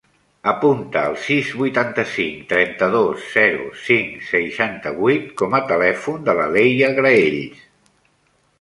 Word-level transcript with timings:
Apunta 0.51 1.01
el 1.09 1.17
sis, 1.25 1.51
vuitanta-cinc, 1.63 2.39
trenta-dos, 2.53 3.21
zero, 3.35 3.69
cinc, 3.89 4.25
seixanta-vuit 4.31 5.31
com 5.43 5.57
a 5.59 5.63
telèfon 5.75 6.29
de 6.31 6.39
la 6.41 6.51
Leia 6.59 6.93
Graells. 7.03 7.65